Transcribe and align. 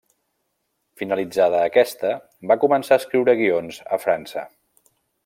Finalitzada 1.01 1.59
aquesta, 1.65 2.13
va 2.53 2.59
començar 2.67 2.97
a 2.99 3.03
escriure 3.05 3.39
guions 3.43 3.81
a 3.99 4.05
França. 4.07 4.49